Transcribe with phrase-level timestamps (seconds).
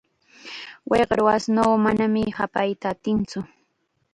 [0.91, 3.39] Wiqru ashnuu manam hapayta atintsu.